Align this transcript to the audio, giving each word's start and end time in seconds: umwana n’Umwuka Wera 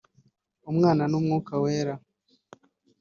umwana 0.71 1.03
n’Umwuka 1.09 1.53
Wera 1.63 1.93